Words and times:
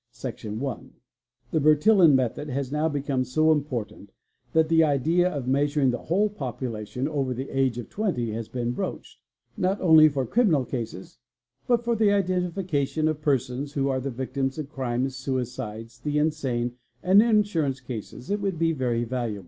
Section 0.09 0.59
i. 0.65 0.71
i: 0.71 0.81
The 1.51 1.59
Bertillon 1.59 2.15
method 2.15 2.49
has 2.49 2.71
now 2.71 2.89
become 2.89 3.23
so 3.23 3.51
important 3.51 4.11
that 4.51 4.67
the 4.67 4.83
ide 4.83 5.03
LC 5.05 5.45
measuring 5.45 5.91
the 5.91 5.99
whole 6.09 6.27
population 6.27 7.07
over 7.07 7.35
the 7.35 7.51
age 7.51 7.77
of 7.77 7.87
twenty 7.87 8.31
has 8.31 8.47
been 8.49 8.71
broach 8.71 9.21
2 9.57 9.61
Not 9.61 9.79
only 9.79 10.09
for 10.09 10.25
criminal 10.25 10.65
cases 10.65 11.19
but 11.67 11.83
for 11.83 11.95
the 11.95 12.11
identification 12.11 13.07
of 13.07 13.21
persons 13.21 13.73
who 13.73 13.91
a 13.91 13.99
the 13.99 14.09
victims 14.09 14.57
of 14.57 14.71
crimes, 14.71 15.15
suicides, 15.15 15.99
the 15.99 16.17
insane, 16.17 16.77
and 17.03 17.21
insurance 17.21 17.79
cases, 17.79 18.31
it 18.31 18.41
wou 18.41 18.49
(521) 18.49 18.57
be 18.57 18.73
vegy 18.73 18.77
valuable 18.77 18.79
FINGER 18.79 18.79
PRINTS 18.79 18.79
277 18.81 19.09
Section 19.09 19.37
xi. 19.37 19.39